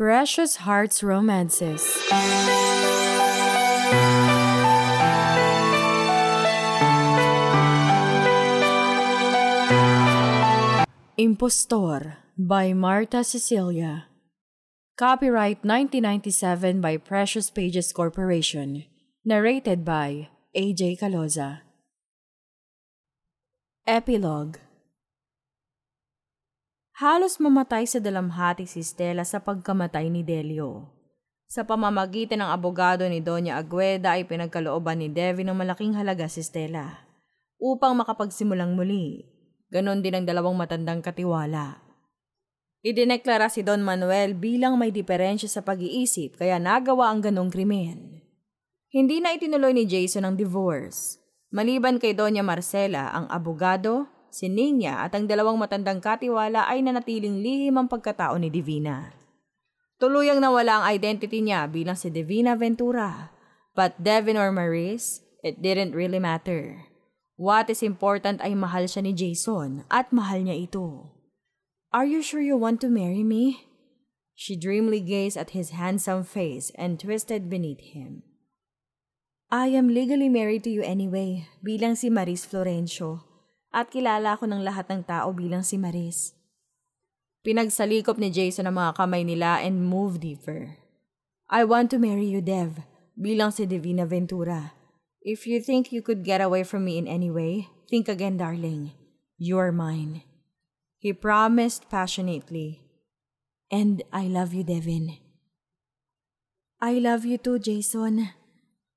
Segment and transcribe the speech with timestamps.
[0.00, 1.84] Precious Hearts Romances.
[11.18, 14.06] Impostor by Marta Cecilia.
[14.96, 18.84] Copyright 1997 by Precious Pages Corporation.
[19.26, 21.60] Narrated by AJ Caloza.
[23.86, 24.56] Epilogue
[27.00, 30.92] Halos mamatay sa dalamhati si Stella sa pagkamatay ni Delio.
[31.48, 36.44] Sa pamamagitan ng abogado ni Doña Agueda ay pinagkalooban ni Devin ng malaking halaga si
[36.44, 37.08] Stella
[37.56, 39.24] upang makapagsimulang muli.
[39.72, 41.80] Ganon din ang dalawang matandang katiwala.
[42.84, 48.20] Idineklara si Don Manuel bilang may diferensya sa pag-iisip kaya nagawa ang ganong krimen.
[48.92, 51.16] Hindi na itinuloy ni Jason ang divorce.
[51.48, 57.42] Maliban kay Doña Marcela, ang abogado, si Nina at ang dalawang matandang katiwala ay nanatiling
[57.42, 59.14] lihim ang pagkatao ni Divina.
[60.00, 63.36] Tuluyang nawala ang identity niya bilang si Divina Ventura.
[63.76, 66.88] But Devin or Maris, it didn't really matter.
[67.36, 71.14] What is important ay mahal siya ni Jason at mahal niya ito.
[71.92, 73.68] Are you sure you want to marry me?
[74.36, 78.24] She dreamily gazed at his handsome face and twisted beneath him.
[79.52, 83.29] I am legally married to you anyway, bilang si Maris Florencio.
[83.70, 86.34] At kilala ko ng lahat ng tao bilang si Maris.
[87.46, 90.76] Pinagsalikop ni Jason ang mga kamay nila and moved deeper.
[91.48, 92.84] I want to marry you, Dev,
[93.16, 94.76] bilang si Divina Ventura.
[95.22, 98.92] If you think you could get away from me in any way, think again, darling.
[99.36, 100.22] You're mine.
[101.00, 102.84] He promised passionately.
[103.70, 105.16] And I love you, Devin.
[106.80, 108.30] I love you too, Jason.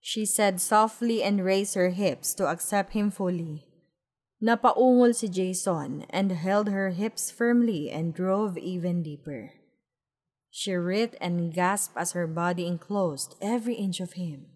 [0.00, 3.65] She said softly and raised her hips to accept him fully.
[4.36, 9.56] Napaungol si Jason and held her hips firmly and drove even deeper.
[10.52, 14.52] She writhed and gasped as her body enclosed every inch of him,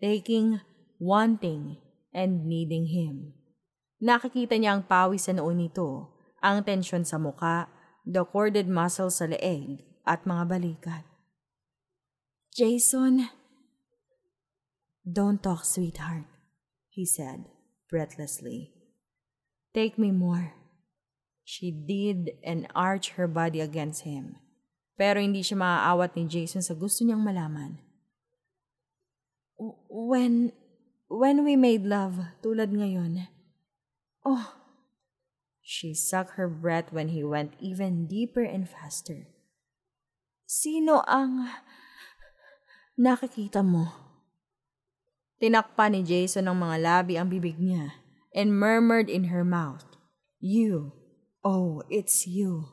[0.00, 0.60] taking,
[0.98, 1.76] wanting,
[2.12, 3.36] and needing him.
[4.00, 6.08] Nakikita niya ang pawis sa noo nito,
[6.40, 7.68] ang tensyon sa muka,
[8.08, 11.04] the corded muscles sa leeg, at mga balikat.
[12.56, 13.28] Jason,
[15.04, 16.24] Don't talk, sweetheart,
[16.88, 17.44] he said,
[17.88, 18.79] breathlessly.
[19.70, 20.58] Take me more.
[21.46, 24.38] She did and arched her body against him.
[24.98, 27.78] Pero hindi siya maaawat ni Jason sa gusto niyang malaman.
[29.86, 30.50] When,
[31.06, 33.30] when we made love, tulad ngayon,
[34.26, 34.58] oh,
[35.62, 39.30] she sucked her breath when he went even deeper and faster.
[40.50, 41.46] Sino ang
[42.98, 43.94] nakikita mo?
[45.38, 49.84] Tinakpan ni Jason ng mga labi ang bibig niya and murmured in her mouth,
[50.40, 50.92] You.
[51.44, 52.68] Oh, it's you.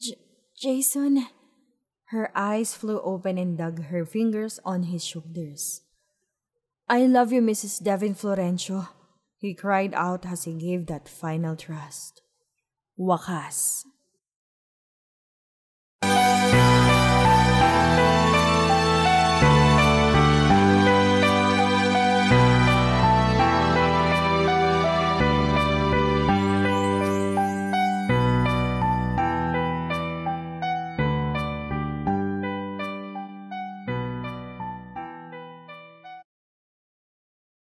[0.00, 0.18] J-
[0.56, 1.26] Jason.
[2.06, 5.82] Her eyes flew open and dug her fingers on his shoulders.
[6.88, 7.82] I love you, Mrs.
[7.82, 8.88] Devin Florencio,
[9.36, 12.22] he cried out as he gave that final thrust.
[12.98, 13.84] Wakas.